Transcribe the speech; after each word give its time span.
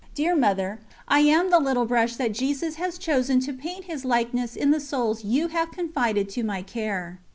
Dear 0.15 0.35
Mother, 0.35 0.79
I 1.07 1.19
am 1.19 1.51
the 1.51 1.59
little 1.59 1.85
brush 1.85 2.15
that 2.15 2.31
Jesus 2.31 2.73
has 2.77 2.97
chosen 2.97 3.39
to 3.41 3.53
paint 3.53 3.85
His 3.85 4.03
likeness 4.03 4.55
in 4.55 4.71
the 4.71 4.79
souls 4.79 5.23
you 5.23 5.49
have 5.49 5.69
confided 5.71 6.27
to 6.29 6.43
my 6.43 6.63
care. 6.63 7.19